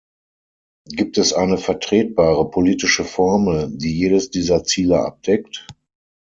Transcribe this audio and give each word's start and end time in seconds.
Gibt 0.89 1.19
es 1.19 1.31
eine 1.33 1.59
vertretbare 1.59 2.49
politische 2.49 3.05
Formel, 3.05 3.69
die 3.71 3.95
jedes 3.99 4.31
dieser 4.31 4.63
Ziele 4.63 4.97
abdeckt? 4.99 5.67